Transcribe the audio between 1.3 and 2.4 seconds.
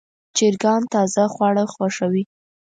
خواړه خوښوي.